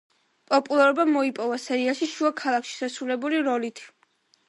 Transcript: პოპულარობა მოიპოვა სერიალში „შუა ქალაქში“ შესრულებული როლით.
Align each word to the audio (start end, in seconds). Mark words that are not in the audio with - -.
პოპულარობა 0.53 1.05
მოიპოვა 1.09 1.61
სერიალში 1.67 2.09
„შუა 2.17 2.35
ქალაქში“ 2.43 2.77
შესრულებული 2.83 3.47
როლით. 3.53 3.89